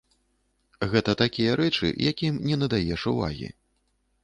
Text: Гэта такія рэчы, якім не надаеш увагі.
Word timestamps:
Гэта 0.93 1.11
такія 1.23 1.51
рэчы, 1.61 1.87
якім 2.11 2.41
не 2.51 2.59
надаеш 2.65 3.01
увагі. 3.15 3.49